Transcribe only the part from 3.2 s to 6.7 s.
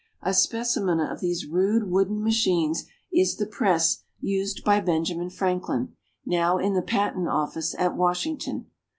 the press used by Benjamin Franklin, now